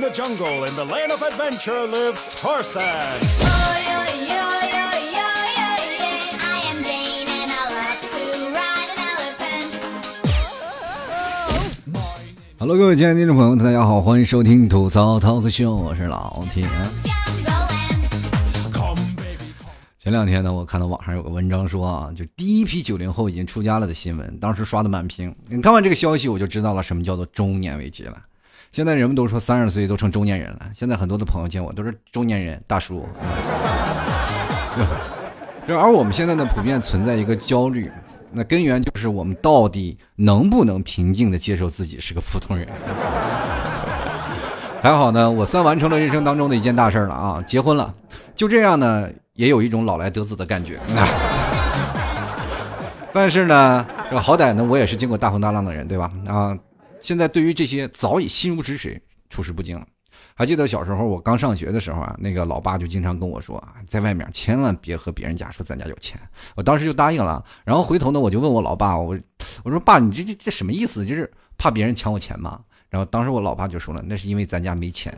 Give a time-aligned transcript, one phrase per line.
[0.00, 3.68] the jungle, in the land of adventure, lives Horsa 哈
[12.60, 16.66] Hello，各位亲爱的听众朋友，大家好，欢迎收听吐槽 Talk Show，我是老铁。
[19.96, 25.34] 前两天呢，我看到网上有个文章说啊，就第一批九零后已经出家了的新闻，当时刷的满屏。
[25.48, 28.16] 你看完这个消息，我就知道了什么叫做中年危机了。
[28.70, 33.06] 现在人们都说三十岁都成中年人了，现在很多的朋友见我都是中年人大叔。
[35.66, 37.90] 而我们现在呢，普遍存在一个焦虑，
[38.30, 42.68] 那根源就是我们到底能不能平静的接受自己是个普通人。
[44.80, 47.92] 还好呢，我算完成了人生当中的一件大事了啊，结婚了。
[48.34, 50.78] 就这样呢，也有一种老来得子的感觉。
[53.12, 53.84] 但是呢，
[54.20, 56.10] 好歹呢，我也是经过大风大浪的人，对吧？
[56.26, 56.56] 啊，
[57.00, 59.86] 现在对于这些早已心如止水、处事不惊了。
[60.34, 66.20] 还记得小时候我刚上学的时候啊，那个老爸就经常跟我说啊，在外面千万别和别人家说咱家有钱。
[66.54, 69.18] 我当时就答应了，然后回头呢，我就问我老爸，我
[69.64, 71.04] 我说爸，你这这这什么意思？
[71.04, 72.60] 就是怕别人抢我钱吗？
[72.88, 75.12] 然后当时我老爸就说了，那是因为咱家没钱。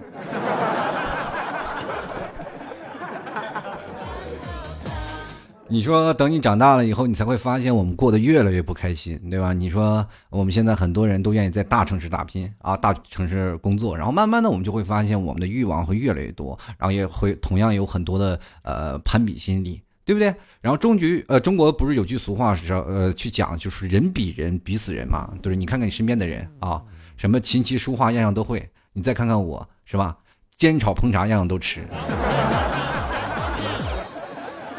[5.72, 9.52] 你说等你长大了以后，你才会发现我们过得越来越不开心，对吧？
[9.52, 20.34] 你说我们现在很多人都愿意在大城市打拼啊，大城市工作，然后慢慢的我们就会发现我们的欲望会越来越多，然后也会同样有很多的呃攀比心理，对不对？
[20.60, 26.82] 然后终局呃中国不是有句俗话是呃去讲就是人比人比死人嘛，就是你看看你身边的人啊，
[27.16, 30.16] 什么琴棋书画样样都会，你再看看我是吧？
[30.56, 31.86] 煎炒烹炸样样都吃。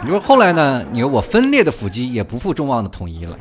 [0.03, 0.83] 你说后来呢？
[0.91, 3.38] 你说我分裂的腹肌也不负众望的统一了。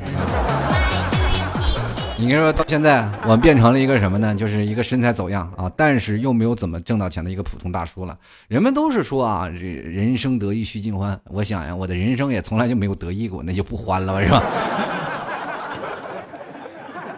[2.18, 4.34] 你说到现在，我变成了一个什么呢？
[4.34, 8.14] 就是一个身材走样啊，但是又没有怎么挣到钱的一个普通大叔了。
[8.46, 11.18] 人们都是说啊，人人生得意须尽欢。
[11.30, 14.42] 我想呀，我的人生也从来就没有得意过，那就不欢了吧，是吧？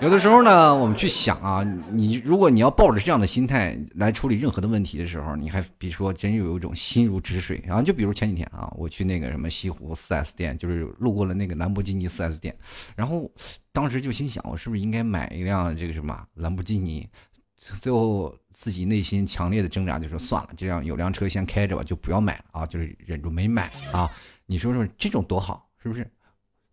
[0.02, 7.80] 有的时候呢，我们去想啊，你如果你要抱着这样的心态来处理任何的问题的时候，你还比如说真有一种心如止水啊。
[7.80, 12.52] 就比如前几天啊，我去那个什么西湖 4S 店，就是路过了那个兰博基尼 4S 店，
[12.96, 13.30] 然后
[13.72, 17.08] 当时就心想，我是不是应该买一辆这个什么兰博基尼？
[17.54, 24.10] 最后自己内心强烈的挣扎，就说算了，这样有辆车先开着吧，就不要买了啊，就是忍住没买啊。
[24.46, 26.04] 你说说这种多好，是不是？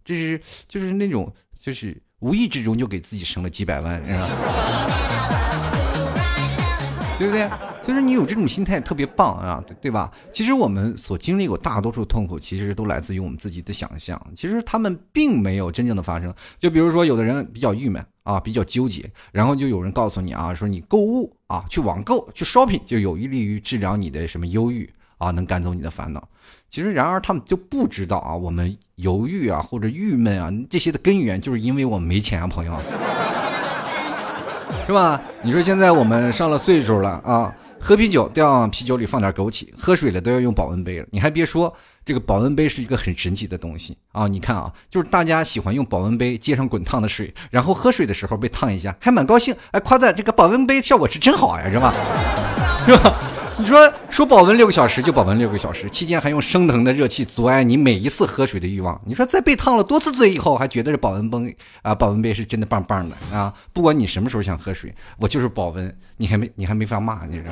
[0.04, 1.96] 这是就是那种就是。
[2.20, 4.28] 无意之中就给自己省了几百万，是吧？
[7.18, 7.50] 对不对？
[7.84, 10.10] 所以说你有这种心态特别棒啊，对对吧？
[10.32, 14.18] 其实我们所经历过大多数痛苦，其实都来自于我们自己的想象。
[14.36, 16.34] 其实他们并没有真正的发生。
[16.58, 26.26] 就比如说，有的人比较郁闷啊，比较纠结，然后就有人告诉你啊，说你购物啊，去网购去 shopping 就有利于治疗你的什么忧郁啊，能赶走你的烦恼。
[26.70, 32.78] 其实，然而他们就不知道啊，我们犹豫啊或者郁闷啊这些的根源，就是因为我们没钱啊，朋友，
[34.86, 35.20] 是吧？
[35.42, 41.06] 你说现在我们上了岁数了啊，喝啤酒都要啤酒里放点枸杞，喝水了都要用保温杯了。
[41.12, 41.74] 你还别说，
[42.06, 44.28] 这个保温杯是一个很神奇的东西啊！
[44.28, 51.94] 你看啊，就是大家喜欢用保温杯接上滚烫的水，然后喝水的时候被烫一下，还蛮高兴，哎，夸赞这个保温杯效果是真好呀，是吧？
[52.86, 53.16] 是吧？
[53.60, 59.00] 你说说保温六个小时就保温六个小时，期间还用升腾的热气阻碍你每一次喝水的欲望。
[59.06, 63.54] 你说在被烫了多次嘴以后，还觉得这保温杯啊，保温杯是真的棒棒的啊！
[63.74, 67.52] 不管你什么时候想喝水，我就是保温，你还没你还没法骂，你知道？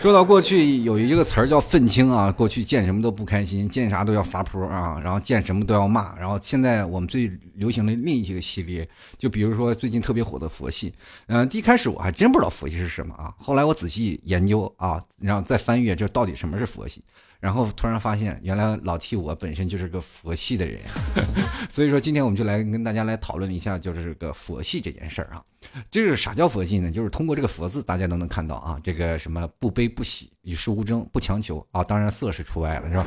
[0.00, 8.88] 说到过去有一个词儿叫愤青啊，过去见什么都不开心，见啥都要撒泼啊，然后见什么都要骂，然后现在我们最流行的另一个系列，
[9.18, 10.94] 就比如说最近特别火的佛系，
[11.26, 17.02] 嗯、一开始我还真不知道佛系是什么啊，后来我仔细研究啊，然后再翻阅这到底什么是佛系，
[17.40, 20.78] 然后突然发现原来老 T 我本身就是个佛系的人，
[21.68, 25.42] 所以说今天我们就来跟大家来讨论一下，就是这个佛系这件事儿啊。
[25.90, 26.90] 这个啥叫佛系呢？
[26.90, 33.06] 就是通过这个“佛”字，大家都能看到啊，这个什么不悲不喜，与世无争，不强求啊，当然色是除外了，是吧？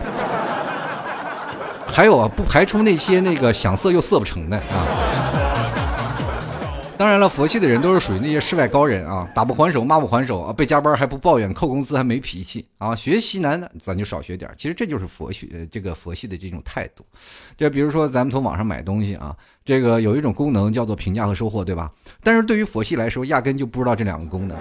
[1.87, 5.42] 还有啊，不排除那些那个想色又色不成的啊。
[7.03, 12.95] 当然了，佛系的人都是属于那些世外高人啊，打不还手，骂不还手啊，被加班还不抱怨，扣工资还没脾气啊。
[12.95, 17.03] 学习难的咱就少学点其实这就是佛系这个佛系的这种态度。
[17.57, 19.35] 就比如说咱们从网上买东西啊，
[19.65, 21.91] 这个有一种功能叫做评价和收货，对吧？
[22.23, 24.57] 但是对于佛系来说，压根就不知道这两个功能，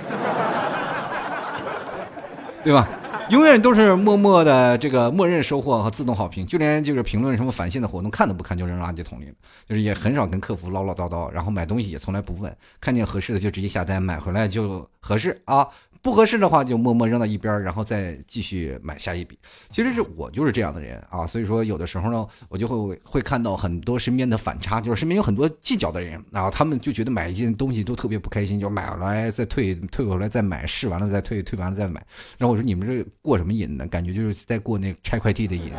[2.64, 2.88] 对吧？
[3.30, 9.32] 永远都是默默的这个默认收货和自动好评，就连就是评论什么返现的活动看都不看就扔垃圾桶里了，
[9.66, 15.66] 就是也很少跟客服唠唠叨叨，然后买东西也从来不问，看见合适的就直接下单，买回来就合适啊。
[16.02, 19.38] 不合适的话就默默扔到一边，然后再继续买下一笔。
[19.70, 32.04] 其实是我就是这样的人啊，所以说有的时候呢，我就会会看到很多身边的反差，就是身边有很多计较的人啊，他们就觉得买一件东西都特别不开心，就买来再退，退回来再买，试完了再退，退完了再买。
[32.36, 33.86] 然后我说你们这过什么瘾呢？
[33.86, 35.70] 感觉就是在过那拆快递的瘾。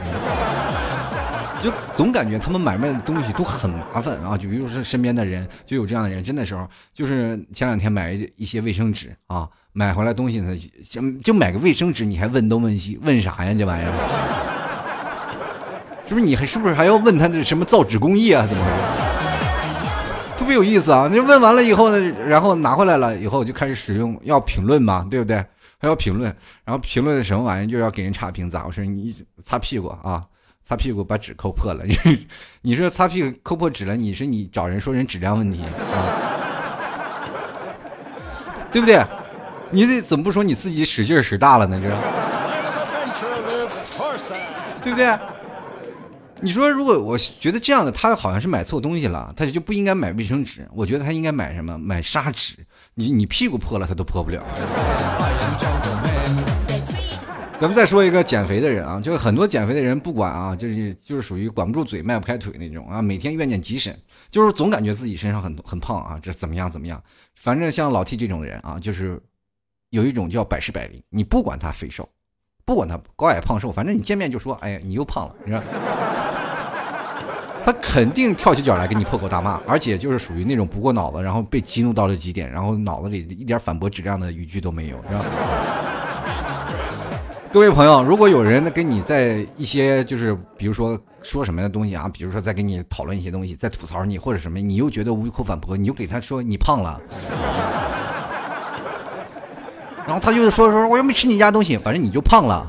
[1.64, 4.38] 就总感觉他们买卖的东西都很麻烦啊！
[4.38, 13.56] 就比如说身边的人就有这样的人，真的时候就是前两天买一些卫生纸啊，买回来东西呢，想就买个卫生纸，你还问东问西，问啥呀？
[13.58, 13.92] 这玩意儿，
[16.06, 18.46] 是不是你还是不是还要问他的什么造纸工艺啊？
[18.46, 18.78] 怎么回事？
[20.38, 21.08] 特别有意思啊！
[21.10, 25.38] 你问完了以后呢，然后拿回来了以后就开始使用，要评论嘛，对不对？
[25.80, 28.86] 还要评论，然后评论什么玩意儿就要给人差评，咋回事？
[28.86, 30.22] 你擦屁股啊？
[30.64, 31.84] 擦屁股把纸抠破了，
[32.62, 37.20] 你说擦屁股抠破纸了，你是你找人说人质量问题 啊，
[38.72, 39.04] 对不对？
[39.72, 41.82] 你得怎么不说你自己使劲使大了呢？
[41.82, 41.90] 这，
[44.84, 45.18] 对不对？
[46.42, 51.78] 你说如果我觉得这样的他好像是买错东西了，他就不应该买卫生纸，我觉得他应该买什么？
[51.78, 52.56] 买砂纸。
[52.96, 54.44] 你你屁股破了他都破不了。
[57.64, 63.98] 咱们再说一个减肥的人啊，就是很多减肥的人不管啊，就是就是属于管不住嘴迈不开腿那种啊，每天怨念极深，
[64.30, 67.02] 就是总感觉自己身上很很胖啊，这怎么样怎么样？
[67.36, 69.18] 反正像老 T 这种人啊，就是
[69.92, 72.10] 有一种叫百试百灵，你不管他肥瘦，
[72.66, 75.64] 不管他高矮胖瘦，反正你见面就说，哎呀，你又胖了，你知道？
[77.64, 85.24] 他肯定跳起脚来给你破口大骂，而且就是属于那种不过脑子，然后被激怒到了极点，然后脑子里一点反驳质量的语句都没有，知道？
[87.54, 97.00] 各位朋友，如果有人跟你在一些就是比如说说什么的东西啊，比如说在跟你讨论一些东西，在吐槽你或者什么，你又觉得无口反驳，你就给他说你胖了，
[100.08, 102.66] 然后他就说说我又没吃你家东西，反正你就胖了，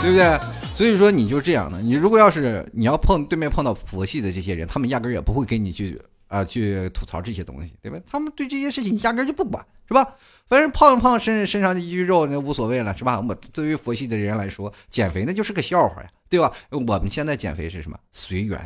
[0.00, 0.38] 对不对？
[0.72, 6.00] 所以说你就这样的，你如果要是你要碰对面碰到佛系的这些人，他们压根儿也不会跟你去
[6.32, 7.98] 啊去吐槽这些东西，对吧？
[8.10, 10.16] 他们对这些事情压根就不管，是吧？
[10.48, 13.20] 反正胖不胖身身上的一具肉那无所谓了，是吧？
[13.20, 16.50] 我对于佛系的人来说，减肥那就是个笑话呀，对吧？
[16.70, 17.98] 我们现在减肥是什么？
[18.12, 18.58] 随缘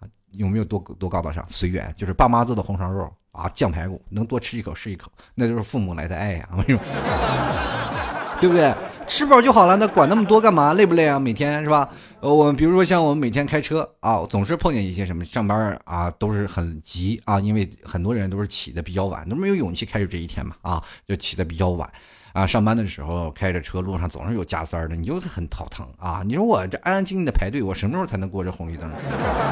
[0.00, 1.44] 啊，有没有多多高大上？
[1.48, 6.80] 随缘就是爸妈做的红烧肉啊，酱排骨，能多吃一口是一口，那就是父母来的爱呀，为什么？
[8.40, 8.74] 对不对？
[9.12, 10.72] 吃饱就好了，那管那么多干嘛？
[10.72, 11.18] 累不累啊？
[11.20, 11.86] 每天是吧？
[12.20, 21.86] 呃，我比如说像我们每天开车啊，总是碰见一些什么上班啊，都是很急啊，因为很多人都是起的比较晚，都没有勇气开始这一天嘛啊，就起的比较晚
[22.32, 22.46] 啊。
[22.46, 26.22] 上班的时候开着车，路上总是有加塞的，你就很头疼啊。
[26.24, 28.90] 你说我这安安静静的排队，我什么时候才能过这红绿灯？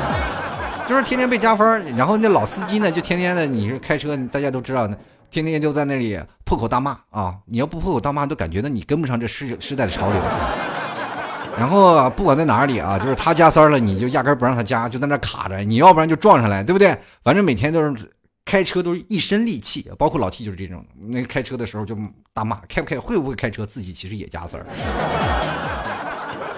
[0.89, 4.97] 就是天天被加分，然后那老司机呢，就天天的，你是开车，大家都知道呢。
[5.31, 7.37] 天天就在那里破口大骂啊！
[7.47, 10.21] 你要不破口大骂，都感觉到你跟不上这时时代的潮流。
[11.59, 15.59] 然后不管在哪里啊，就是他加塞了，你就压根不让他加，就在那卡着。
[15.59, 16.97] 你要不然就撞上来，对不对？
[17.23, 18.11] 反正每天都是
[18.44, 20.85] 开车都是一身戾气，包括老 T 就是这种。
[21.09, 21.97] 那开车的时候就
[22.33, 24.59] 大骂，开不开会不会开车，自己其实也加塞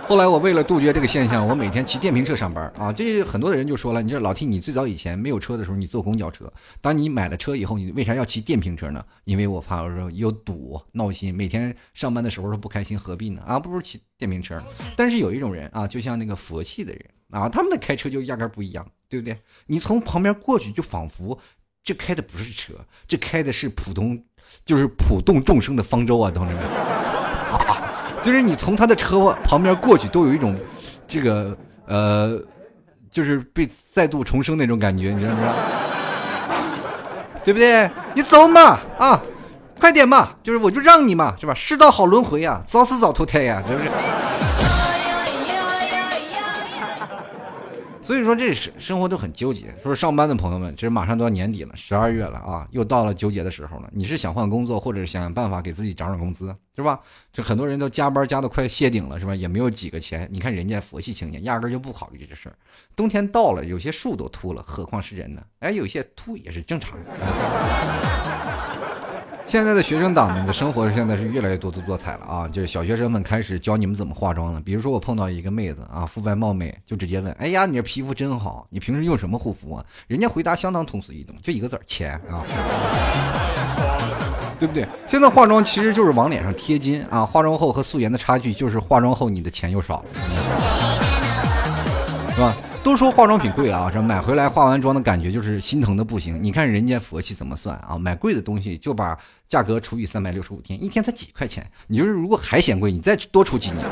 [0.09, 2.93] 后来我为了杜绝这个现象，我每天骑电瓶车上班啊。
[2.93, 6.53] 这很多的人就说了：“你这老 T，你最早以前没有车的时候，你坐公交车。
[6.83, 9.03] 当你买了车以后，你为啥要骑电瓶车呢？
[9.25, 13.41] 因为我怕说有堵闹心，每天上班的时候都不开心，何必呢？
[13.47, 14.63] 啊，不如骑电瓶车。
[14.97, 19.35] 但是有一种人啊，就像那个佛系的人啊，他们的开车就压根儿不一样，对不对？
[19.67, 21.39] 你从旁边过去，就仿佛
[21.83, 22.75] 这开的不是车，
[23.09, 24.23] 这开的是普通，
[24.65, 26.63] 就是普度众生的方舟啊，同志们。”
[28.23, 30.57] 就是你从他的车旁边过去，都有一种，
[31.07, 32.41] 这个呃，
[33.11, 35.55] 就是被再度重生那种感觉，你知道吗？
[37.45, 37.91] 对不对？
[38.15, 39.21] 你走嘛，啊，
[39.81, 41.53] 快点嘛，就是我就让你嘛，是吧？
[41.55, 43.89] 世道好轮回呀，早死早投胎呀，是不是？
[48.03, 49.73] 所以说，这生生活都很纠结。
[49.83, 53.89] 说上班的朋友们，其实马上都要年底了，十二月了啊，又到了纠结的时候了。
[53.93, 56.99] 你是想换工作，或者是想办法给自己涨涨工资，是吧？
[57.33, 59.35] 这很多人都加班加的快谢顶了，是吧？
[59.35, 60.29] 也没有几个钱。
[60.33, 62.57] 你看人家佛系青年，压根就不考虑这事儿。
[62.97, 65.43] 冬天到了，有些树都秃了，何况是人呢？
[65.61, 68.52] 哎，有些秃也是正常的。
[69.47, 72.49] 现在的学生党们的生活现在是越来越多姿多彩了啊！
[72.49, 74.61] 就是小学生们开始教你们怎么化妆了。
[74.61, 82.43] 比如说我碰到一个妹子啊，肤白貌美，就直接问：“哎呀，你这皮肤真好，你平时用什么护肤啊？”人家回答相当通俗易懂，就一个字儿：钱啊。
[84.59, 84.87] 对不对？
[85.09, 90.05] 现在化妆其实就是往脸上贴金啊，化妆后和素颜的差距就是化妆后你的钱又少了，
[92.33, 92.55] 是吧？
[92.83, 96.43] 都说化妆品贵啊，这买回来化完妆的感觉就是心疼的不行。
[96.43, 97.97] 你看人家佛系怎么算啊？
[97.97, 101.65] 买贵的东西就把价格除以三百六十五天，一天才几块钱。
[101.87, 103.85] 你就是如果还嫌贵，你再多出几年，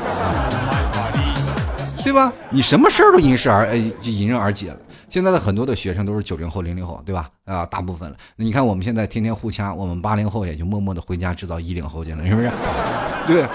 [2.03, 2.33] 对吧？
[2.49, 4.77] 你什么事儿都因事而呃迎刃而解了。
[5.07, 7.29] 现在的很多的学生都是九零后、零零后，对吧？
[7.45, 8.17] 啊，大部分了。
[8.35, 12.51] 那你看我们现在天天互掐，我们八零后也就默默的回家制造一零后去了，是不是？
[13.25, 13.45] 对，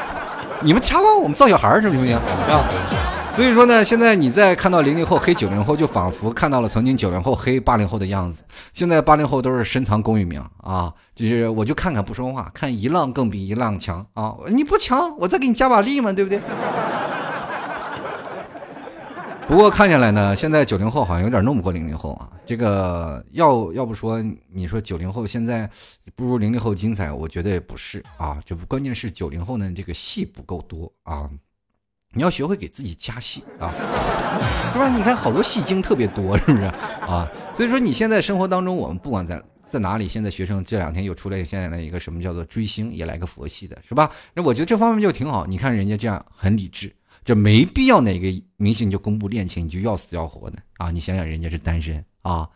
[0.62, 2.16] 你们掐光，我们造小孩儿，行不行？
[2.16, 2.68] 啊。
[3.34, 8.42] 所以说呢，现在你再看到零零后黑九零后，就仿佛看到了曾经九零后黑八零后的样子。
[8.72, 14.32] 现在八零后都是深藏功与名啊，就是我就看看不说话，看一浪更比一浪强啊！
[14.48, 16.40] 你不强，我再给你加把力嘛，对不对？
[19.48, 22.28] 不过看下来呢，现在九零后好像有点弄不过零零后啊。
[22.44, 24.20] 这个要要不说
[24.52, 25.70] 你说九零后现在
[26.16, 28.40] 不如零零后精彩，我觉得也不是啊。
[28.44, 31.30] 就关键是九零后呢，这个戏不够多啊。
[32.12, 33.70] 你要学会给自己加戏啊，
[34.72, 34.88] 是吧？
[34.88, 36.64] 你看好多戏精特别多，是不是
[37.02, 37.30] 啊？
[37.54, 44.10] 所以说你现在生活当中，我们不管在在哪里，现在学生这两天又出来现在的一个什么叫做追星，也来个佛系的，是吧？
[44.34, 45.46] 那我觉得这方面就挺好。
[45.46, 46.90] 你看人家这样很理智，
[47.26, 50.92] 这没必要哪个明星就公布恋情，你就要死要活的啊！
[50.92, 52.48] 你想想人家是单身啊，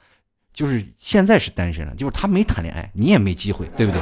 [0.52, 4.00] 就是现在是单身了，就是他没谈恋爱，你也没机会，对不对？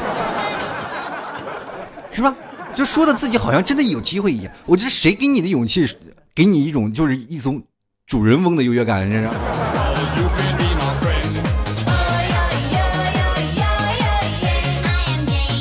[2.12, 2.36] 是吧？
[2.74, 5.86] 就说的自己好像真的有机会一样，我这谁给你的勇气，
[6.34, 7.62] 给你一种就是一种
[8.06, 9.28] 主人翁的优越感，这是。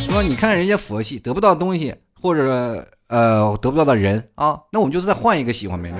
[0.09, 5.93] 说你看人家佛系得不到东西，或者呃得不到的人啊，那我们就再换一个喜欢呗。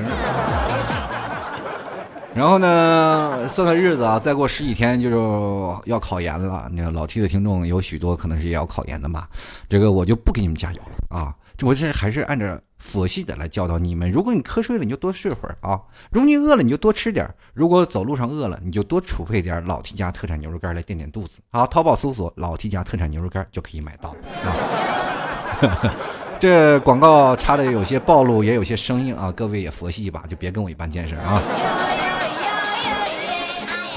[2.36, 6.70] 然后呢，算算日子啊，再过十几天就要考研了。
[6.72, 9.28] 那个老 T 的听众有许多可能是也要考研的嘛？
[9.68, 11.34] 这个我就不给你们加油了啊！
[11.58, 14.12] 这我这还是按照佛系的来教导你们。
[14.12, 15.82] 如果你瞌睡了，你就多睡会儿啊；
[16.12, 21.42] 如果你饿了，你就多吃点；如果走路上饿了，你就多储备点老 T 家特产牛肉干来垫垫肚子。
[21.50, 24.10] 好，淘宝搜索老 T 家特产牛肉干就可以买到
[24.46, 25.07] 啊。
[26.40, 31.42] 这广告插的有些暴露，也有些生硬啊，各位也佛系一把，就别跟我一般见识啊。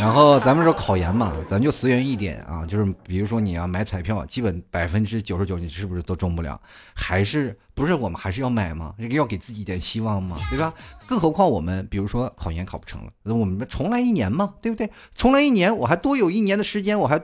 [0.01, 6.59] 然后咱们说考研嘛，咱就随缘一点啊，就是比如说你要买彩票，基本百分之九十九你是不是都中不了？
[6.95, 8.95] 还是不是我们还是要买吗？
[8.99, 10.73] 这个要给自己一点希望嘛，对吧？
[11.07, 14.91] 更何况我们比如说考研考不成了，那我们重来一年嘛，对不对？
[15.15, 17.21] 重来一年，我还多有一年的时间，我还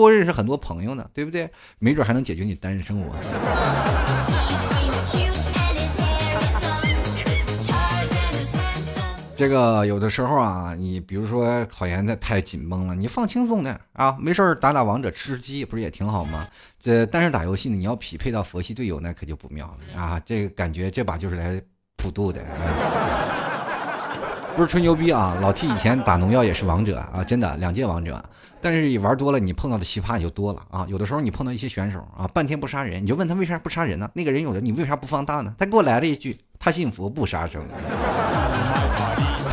[0.00, 1.50] 多认识很多朋友呢，对不对？
[1.78, 3.14] 没准还能解决你单身生活。
[9.36, 16.46] 这个有的时候啊，你比如说考研的太紧绷了，你放轻松点啊，没事打打王者吃吃鸡，不是也挺好吗？
[16.78, 20.20] 这但是打游戏呢，你要匹配到佛系队友，那可就不妙了啊！
[20.26, 21.58] 这个感觉这把就是来
[21.96, 22.42] 普渡的，
[24.56, 25.36] 不是吹牛逼啊！
[25.40, 28.22] 老 T 以前打农药也是王者啊，真的两届王者，
[28.60, 30.86] 但是你玩多了，你碰到的奇葩也就多了啊。
[30.88, 34.10] 有的时候你碰到一些选手啊，半天不杀人，你就问他为啥不杀人呢？
[34.12, 35.54] 那个人有的你为啥不放大呢？
[35.58, 37.62] 他给我来了一句：他信佛不杀生。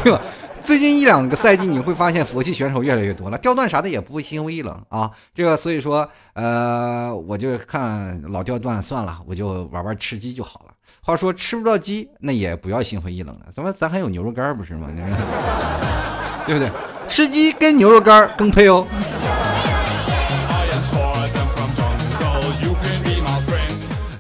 [0.04, 0.22] 对吧？
[0.68, 5.10] 最近一两个赛季，你会发现佛系选手越来越多了，掉段啥的也不会心灰意冷啊。
[5.34, 10.74] 这个所以说，呃，我就看老掉段算了，我就玩玩吃鸡就好了。
[11.02, 14.90] 话说吃不到鸡，那也不要心灰意冷了，咱们咱还有牛肉干不是吗？
[16.46, 16.70] 对不对？
[17.08, 18.86] 吃鸡跟牛肉干更配哦。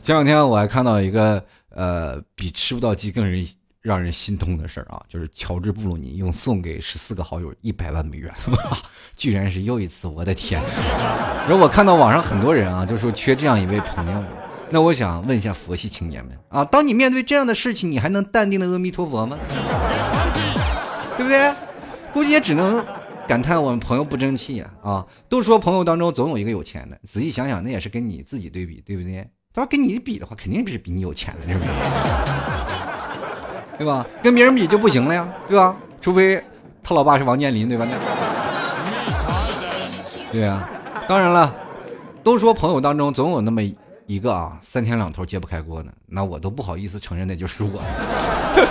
[0.02, 1.44] 前两天我还看到一个，
[1.76, 3.46] 呃，比吃不到鸡更人。
[3.88, 8.30] 让人心痛的事儿啊，就是乔治布鲁尼用送给十四个好友一百万美元，
[9.16, 10.62] 居然是又一次，我的天！
[11.48, 14.22] 然后我看到网上很多人啊，就说缺这样一位朋友。
[14.70, 19.38] 那我想问一下佛系青年们啊，当你面对这样的事情，你还能淡定的阿弥陀佛吗？
[21.16, 21.54] 对不对？
[22.12, 22.86] 估计也只能
[23.26, 24.70] 感叹我们朋友不争气啊！
[24.84, 29.26] 啊，都说朋友当中总有一个有钱的，仔细想想，那也是跟你自己对比，对不对？
[29.54, 31.70] 他说跟你比的话，肯定是比你有钱的，是不是？
[33.78, 34.06] 对吧？
[34.24, 35.76] 跟别人比就不行了呀，对吧？
[36.02, 36.42] 除非
[36.84, 37.86] 他老爸是王健林，对吧？
[40.32, 40.68] 对呀，
[41.08, 41.54] 当然了，
[42.24, 43.62] 都说朋友当中总有那么
[44.06, 47.82] 一个啊，三天两头揭不开锅的，那我都不好意思承认那就是我。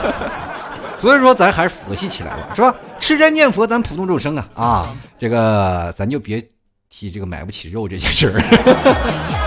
[0.98, 2.74] 所以说，咱还是佛系起来吧，是吧？
[2.98, 6.42] 吃斋念佛，咱普通众生啊啊，这个咱就别
[6.88, 9.36] 提这个买不起肉这件事儿。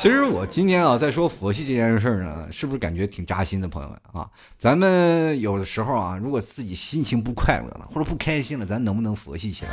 [0.00, 4.26] 其实我今天啊，在说佛系这件事儿呢，是不是感觉挺扎心的，朋友们啊？
[4.58, 9.70] 咱们有的时候啊，如果自己心情不快乐了，或者不开心了，咱能不能佛系起来？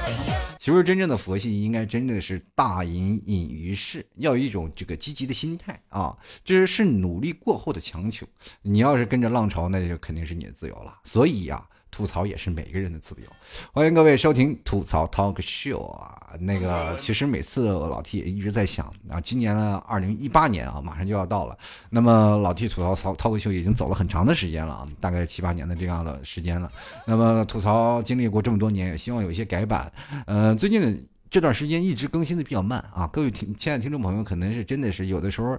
[0.60, 8.28] 其实真正的佛系，应该真的是大隐隐于市，要有一种这个积极的心态啊，这是努力过后的强求。
[8.64, 10.94] 你要是跟着浪潮，那就肯定是你的自由了。
[11.06, 11.66] 所以呀。
[11.90, 13.28] 吐槽也是每个人的自由，
[13.72, 16.14] 欢迎各位收听吐槽 Talk Show 啊！
[16.40, 21.58] 那个其实每次老 T 也一直在想啊，今年呢二零一八年啊，马上就要到了。
[21.90, 26.70] 那么老 T 吐槽 Talk Show 已经走了很长的时间了啊，大概七八年的这样的时间了。
[27.06, 29.92] 那么吐槽经历过这么多年，也希望有一些改版。
[30.28, 35.58] 嗯，最近这段时间一直更新的比较慢啊，各位听亲爱的听众朋友，可能是真的是有的时候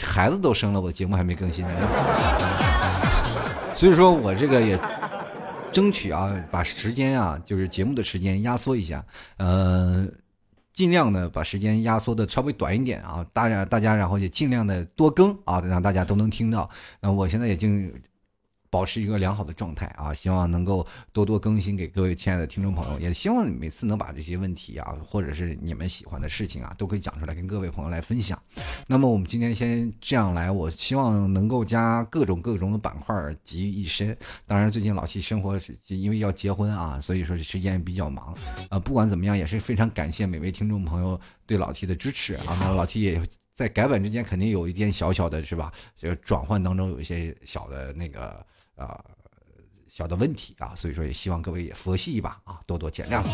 [0.00, 1.72] 孩子都生了，我节目还没更新呢。
[3.74, 4.78] 所以说我这个也。
[5.72, 9.04] 争取啊，把时间啊，就是节目的时间压缩一下，
[9.36, 10.06] 呃，
[10.72, 16.68] 尽量的把时间压缩的稍微短一点啊，大家大家然后也尽量的多更啊，让大家都能听到。
[17.00, 17.92] 那我现在已经。
[18.70, 28.40] 保持一个良好的状态啊，希望能够多多更新给各位亲爱的听众朋友，也希望每次能把这些问题啊，或者是你们喜欢的事情啊，都可以讲出来跟各位朋友来分享。
[28.86, 34.16] 那么我们今天先这样来，我希望能够加各种各种的板块集于一身。
[34.46, 38.36] 当然，最近老七生活是因为要结婚啊，所以说时间比较忙
[38.68, 38.78] 啊。
[38.78, 41.18] 不管怎么样，也是非常感谢每位听众朋友
[41.48, 42.56] 对老 T 的支持啊。
[42.60, 43.20] 那老 T 也
[43.56, 45.72] 在改版之间肯定有一点小小的，是吧？
[45.96, 48.46] 这个转换当中有一些小的那个。
[48.78, 49.04] 啊，
[49.88, 53.24] 小的问题啊，所以说也希望各位也佛系一把啊，多多见谅。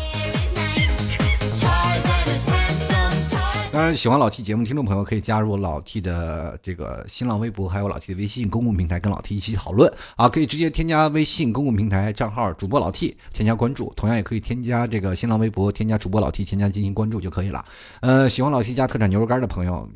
[3.75, 10.29] 当然，喜欢老 T 节目听众朋友可以加入老 T 的这个新浪微博，还有老 T 的微信公共平台，跟老 T 一起讨论啊。
[10.29, 13.91] 可以直接添加微信公共平台账号主播老 T，添加关注。
[13.97, 17.65] 同样也可以添加这个新浪微博，添加主播老 T，添加进行关注就可以了。
[17.99, 19.89] 呃，喜欢老 T 家特产牛肉干的朋友。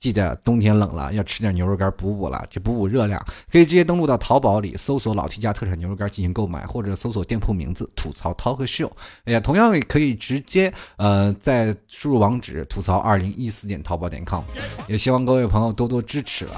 [0.00, 3.22] 记得冬天冷了，要吃点牛肉干补补了，就补补热量。
[3.52, 8.90] 可以直接登录到淘宝里搜索“老 T 家特产牛肉干”进行购买，或者搜索店铺名字“吐槽 Talk Show”。
[9.24, 14.42] 哎呀，同样也可以直接呃在输入网址“吐槽二零一四点淘宝点 com”。
[14.88, 16.52] 也希望各位朋友多多支持了。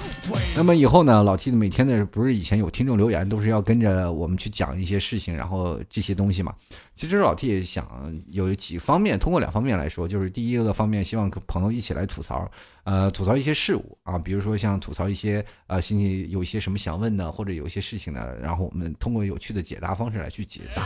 [0.56, 6.54] 那么以后呢，老 T 每天的不是以前有听众留言，都是要跟着我们去讲一些事情，然后这些东西嘛。
[6.94, 12.50] 其实老 T 也想有几方面，通过两方面来说，就是第一个方面，希望跟朋友一起来吐槽。
[12.84, 20.82] 呃，吐槽一些事物啊，比如说像吐槽一些呃，心里有一些什么想问的，或者有一些事情呢，然后我们通过有趣的解答方式来去解答。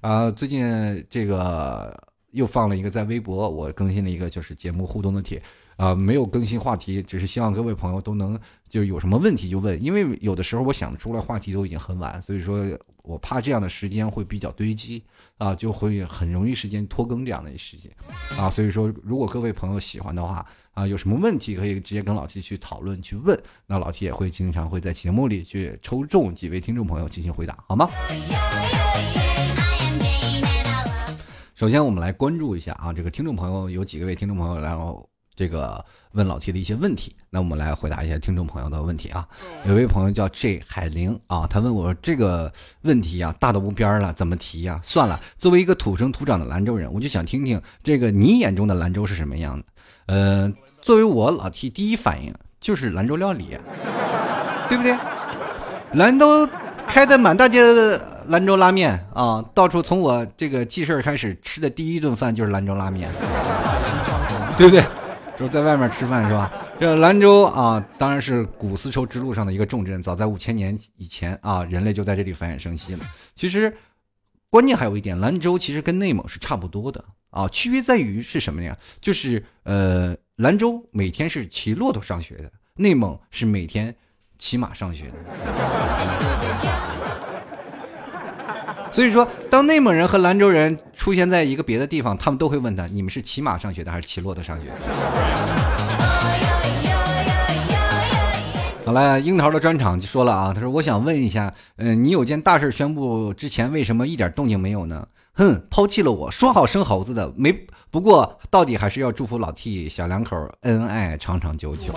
[0.00, 1.96] 啊，最近这个
[2.30, 5.42] 又放了一个在微博，我更新了一个就是节目互动的帖，
[5.82, 12.64] 啊，没有更新话题，只是希望各位朋友都能就有什么问题就问，因为有的时候我想出来话题都已经很晚，所以说
[13.02, 15.02] 我怕这样的时间会比较堆积
[15.38, 17.90] 啊，就会很容易时间拖更这样的事情
[18.38, 20.46] 啊，所以说如果各位朋友喜欢的话。
[20.74, 27.90] 啊，有什么问题可以直接跟老 T 去讨论去问，那老 T 也会经常会在节目里去抽中几位听众朋友进行回答，好吗？
[31.54, 35.06] 首先，我们来关注一下啊，这个听众朋友有几个位听众朋友，然后
[35.42, 39.26] 这个问老 T 的一些问题，那我们来回答一下听众朋友的问题啊。
[39.66, 42.52] 有位朋友叫 J 海玲啊，他问我这个
[42.82, 44.78] 问题啊，大的无边了，怎么提呀？
[44.84, 49.64] 算了，作为一个土生土长的兰州人，我就想听听这个你眼中的兰州是什么样的。
[50.06, 53.58] 呃，作为我老 T，第一反应就是兰州料理，
[54.70, 54.96] 对不对？
[55.94, 56.48] 兰州
[56.86, 63.10] 开的满大街的兰州拉面啊，到处从我这个记事开始吃的第一顿饭就是兰州拉面，
[64.56, 64.84] 对不对？
[65.38, 66.52] 就在外面吃饭是吧？
[66.78, 73.04] 这兰州啊，当然是古丝绸之路上的一个重镇，早在五千年以前啊，人类就在这里繁衍生息了。
[73.34, 73.74] 其实，
[74.50, 77.04] 关键还有一点，兰州其实跟内蒙是差不多的。
[77.30, 78.76] 啊，区别在于是什么呀？
[79.00, 83.94] 就是呃，兰州每天是骑骆驼上学的，内蒙是每天
[84.38, 85.14] 骑马上学的。
[88.92, 94.70] 所以说，当内蒙人和兰州人出现在一个别的地方，他们都会问他：你们是骑马上学的还是骑骆驼上学？
[98.84, 107.56] 好了，樱桃的专场就说了啊，他说：“我想问一下，嗯，你有件大事宣布之前，为什么一点动静没有呢？”哼，抛弃了我，说好生猴子的没。
[107.90, 111.94] 不过到底还是要祝福老 T 小两口恩爱长长久久。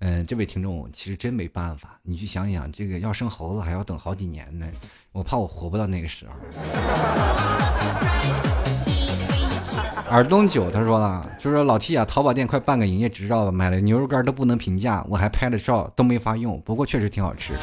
[0.00, 4.66] 嗯，这位听众其实真没办法，你去想想，这个要生猴子还要等好几年呢，
[5.12, 6.32] 我怕我活不到那个时候。
[10.10, 17.54] 耳东九他说了，就说老 T 啊，淘宝店快办个营业执照了，买了牛肉干都不能评价，我还拍了照都没法用，不过确实挺好吃。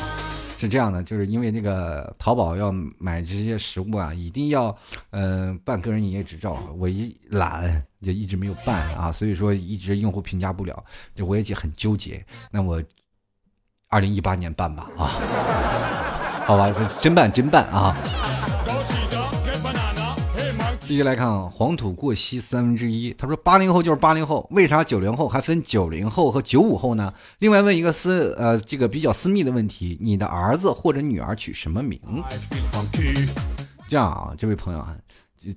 [0.64, 4.74] 是这样的，就是因为那个淘宝要买这些食物啊，一定要
[5.10, 10.82] 呃办个人营业执照，我一懒也一直没有办啊，所以说一直用户评价不了，
[11.14, 12.26] 就我也很纠结。
[12.50, 12.82] 那我
[13.90, 15.12] 二零一八年办吧啊，
[16.48, 16.72] 好吧，
[17.02, 17.94] 真办真办啊。
[20.94, 23.12] 继续来看啊，黄土过膝三分之一。
[23.18, 27.12] 他说八零后就是八零后，为啥九零后还分九零后和九五后呢？
[27.40, 32.00] 另外问一个私呃这个比较私密的问题，你的儿子或者女儿取什么名？
[33.90, 34.96] 这样啊，这位朋友啊，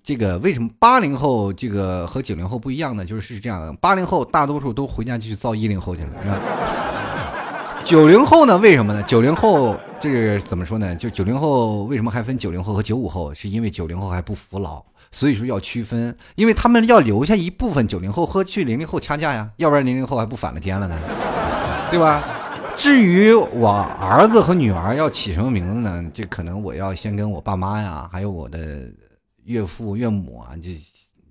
[0.03, 3.05] 这个为什么八零后这个和九零后不一样呢？
[3.05, 6.41] 就是是这样的，八零后大多数都回家去造一零后去了，是吧？
[7.87, 8.59] 九零后呢？
[8.59, 9.01] 为什么呢？
[9.05, 10.93] 九零后这是怎么说呢？
[10.97, 13.33] 就九零后为什么还分九零后和九五后？
[13.33, 14.85] 是因为九零后还不服老。
[15.13, 20.99] 所以说要区分，因为他们要留下一部分九零后和去零零后掐架呀，要不然零零后还不反了天了呢，
[21.89, 22.25] 对吧？
[22.77, 26.05] 至于我儿子和女儿要起什么名字呢？
[26.13, 28.91] 这可能我要先跟我爸妈呀，还有我的
[29.45, 30.71] 岳父岳母啊，就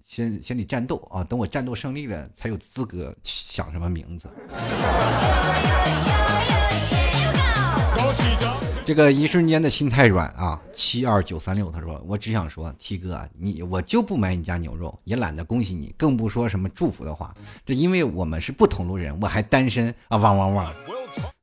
[0.06, 4.30] 先先得战斗啊，等我战斗胜利了，才有资格想什么名字。
[8.86, 10.62] 这个一瞬间的心太软啊！
[10.72, 17.34] 七二九三六，他说：“我只想说，T 哥，你我就不买你家牛肉，也懒得恭喜你，更不说什么祝福的话。
[17.66, 20.18] 这因为我们是不同路人，我还单身啊！
[20.18, 20.72] 汪汪汪！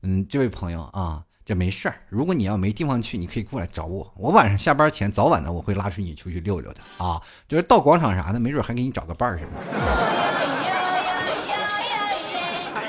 [0.02, 1.96] 嗯，这位朋友啊，这没事儿。
[2.08, 4.08] 如果你要没地方去，你可以过来找我。
[4.16, 7.20] 我晚上下班前早晚呢，我会拉出你出去溜溜的啊。
[7.48, 9.50] 就是到广场啥的，没准还给你找个伴儿什么，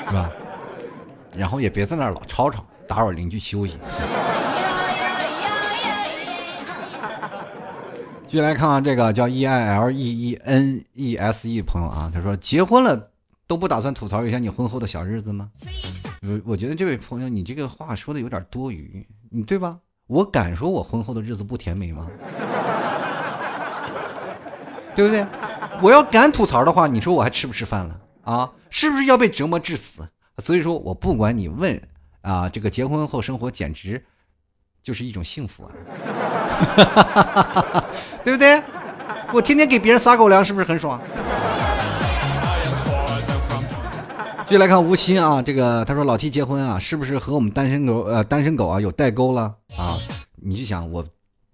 [0.06, 0.30] 是吧？
[1.36, 3.76] 然后也别在那儿老吵吵，打扰邻居休息。”
[8.34, 13.10] 继续来看看这个叫 E I L E E N E S E 朋友啊，他说结婚了
[13.46, 15.52] 都不打算吐槽一下你婚后的小日子吗？
[16.20, 19.78] 我我觉得这位朋友你这个话说的有点多余，你对吧？
[20.08, 22.08] 我敢说我婚后的日子不甜美吗？
[24.96, 25.24] 对不对？
[25.80, 28.50] 我要敢吐槽的话，你说我还吃不吃饭了啊？
[28.68, 30.02] 是不是要被折磨致死？
[30.38, 31.80] 所以说我不管你问
[32.22, 34.04] 啊，这个结婚后生活简直
[34.84, 35.72] 就是一种幸福啊！
[38.22, 38.62] 对不对？
[39.32, 41.00] 我天天给别人撒狗粮，是不是很爽？
[44.44, 49.96] 继续来看吴昕啊，这个他说老 T 结婚啊，是不是和我们单身狗呃单身狗啊有代沟了啊？
[50.36, 51.02] 你就想我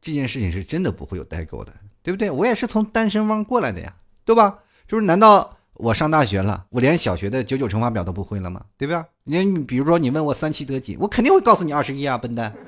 [0.02, 2.28] 这件事情是真的不会有代沟的，对不对？
[2.28, 3.92] 我也是从单身汪过来的呀，
[4.24, 4.58] 对吧？
[4.88, 8.60] 就是难道我上大学了，我连小学的九九乘法表都不会了吗？
[8.76, 9.06] 对吧？
[9.24, 12.52] 你比如说你问我三七得几，我肯定会告诉你二十一啊，笨蛋。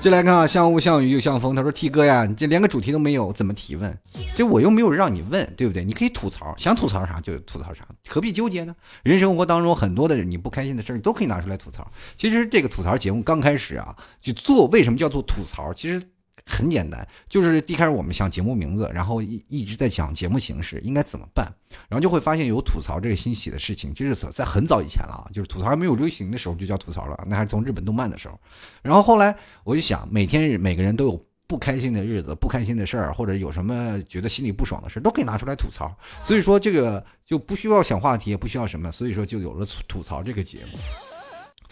[0.00, 1.54] 进来看啊，像雾像雨又像风。
[1.54, 3.98] 他说：“T 哥呀，你这连个主题都没有，怎么提问？
[4.34, 5.82] 这我又没有让你问，对不对？
[5.82, 8.76] 你可以吐槽，想吐槽啥就吐槽啥，何必纠结呢？
[9.02, 11.90] 人生活当中很多的，你不开心的事儿，你都可以拿出来吐槽。
[12.18, 15.72] 其实这个吐槽节目刚开始啊，就做为什么叫做吐槽？
[15.72, 16.02] 其实。”
[16.46, 21.50] 很简单，就是一开始我们想节目名字，然后一一直在讲节目形式应该怎么办，
[21.88, 28.38] 然后就会发现有吐槽这个欣喜的事情，就是在很早以前了啊，就是吐槽还没有流行的时候就叫吐槽了，那还是从日本动漫的时候。
[28.82, 35.90] 然后后来我就想，每天每个人都有不开心的日子、不开心的事儿，或者有什么觉得心里不爽的事儿都可以拿出来吐槽。
[36.22, 40.78] 所以说这个就不需要想话题，也不需要什么，所以说就有了吐槽这个节目。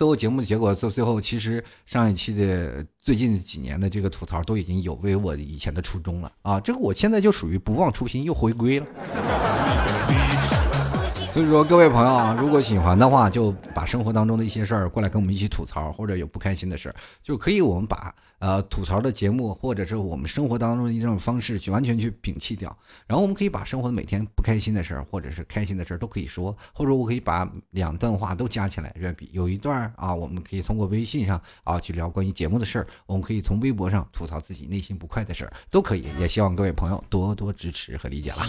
[0.03, 6.59] 最后节目的结果，最最后其实上一期的最近几年的这个吐槽都已经有违我以前的初衷了啊！
[6.59, 8.87] 这个我现在就属于不忘初心，又回归了。
[11.31, 22.76] 所以说，各位朋友啊，如果喜欢的话，就把生活当中的一些事儿过来跟我们一起吐槽，或者有不开心的事儿，就可以我们把呃吐槽的节目，或者是我们生活当中的一种方式，去完全去摒弃掉。
[23.07, 28.92] 然后我们可以把生活的每天不开心的事儿，或者是开心的事儿都可以说，或者我可以把两段话都加起来，
[29.31, 36.07] 有一段啊，我们可以通过微信上啊去聊关于节目的事儿，我们可以从微博上吐槽自己内心不快的事儿，都可以。
[36.18, 38.42] 也希望各位朋友多多支持和理解了。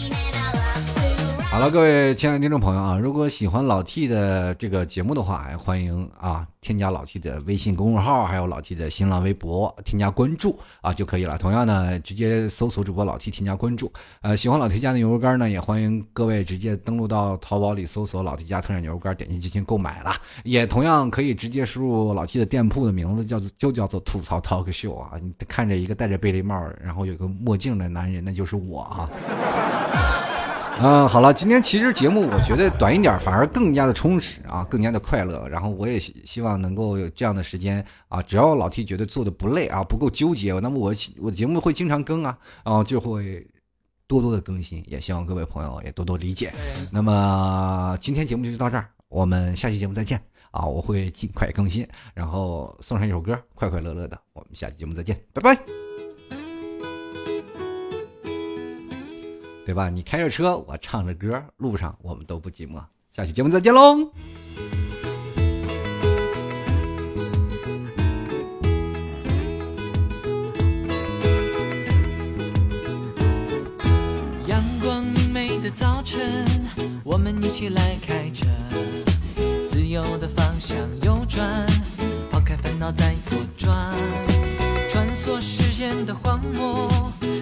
[1.51, 11.37] 好了，各位亲爱的听众朋友啊，如果喜欢老 T 的这个节目的话，欢迎啊添加老 T 的微信公众号，还有老 T 的新浪微博，添加关注啊就可以了。
[11.37, 13.91] 同样呢，直接搜索主播老 T 添加关注。
[14.21, 20.11] 呃，喜欢老 T 家的牛肉干呢，也欢迎各位直接登录到淘宝里搜索老 T 家特产牛肉干，点击进行购买了。
[20.43, 25.11] 也同样可以直接输入老 T 的店铺的名字，叫做就叫做吐槽 talk show 啊。
[25.21, 29.09] 你看着一个戴着贝雷帽，然后有个墨镜的男人，那就是我啊。
[30.79, 35.47] 嗯，好了，今天其实节目我觉得短一点反而更加的充实啊，更加的快乐。
[35.47, 43.47] 然后我也希望能够有这样的时间啊，只要老 T 觉得做的不累啊，不够纠结，那么我我的节目会经常更啊，然后就会
[44.07, 46.51] 多多的更新，也希望各位朋友也多多理解。
[46.91, 50.65] 那么今天节目就到这儿，我们下期节目再见啊！
[50.65, 54.19] 我会尽快更新，然后送上一首歌，快快乐乐的。
[54.33, 55.92] 我们下期节目再见，拜拜。
[59.65, 59.89] 对吧？
[59.89, 62.83] 你开着车，我唱着歌，路上我们都不寂寞。
[63.09, 64.11] 下期节目再见喽。
[74.47, 76.45] 阳光明媚的早晨，
[77.03, 78.45] 我们一起来开车，
[79.71, 81.65] 自由的方向右转，
[82.29, 83.95] 抛开烦恼在左转，
[84.89, 86.89] 穿梭时间的荒漠，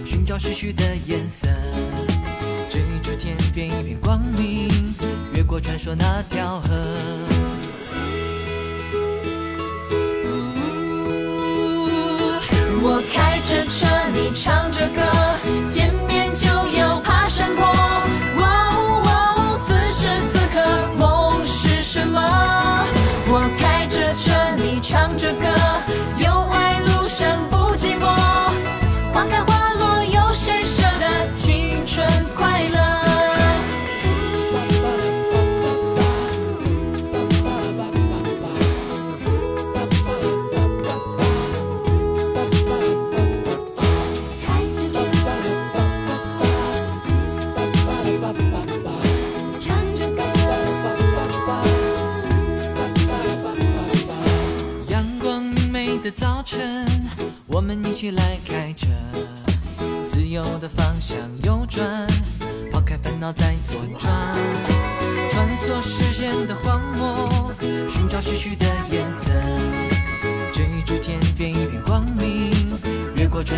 [0.05, 1.47] 寻找失去的颜色。
[5.61, 6.69] 传说那条河。
[12.83, 15.01] 我开着车，你唱着歌。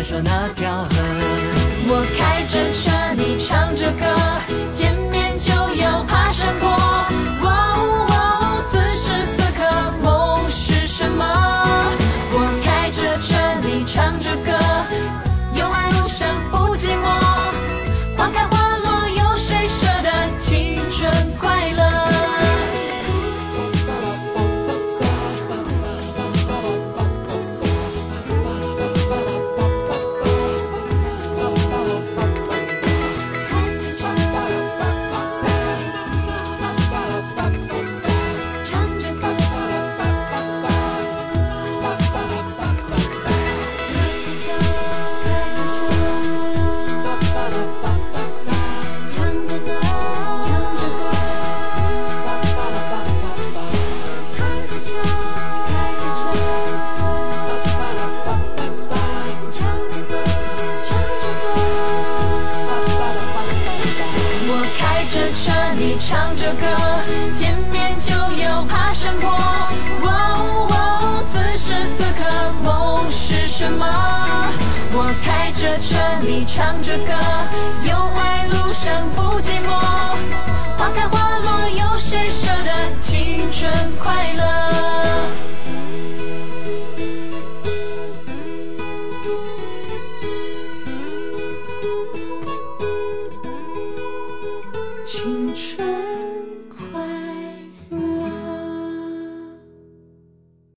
[0.04, 0.86] 说那条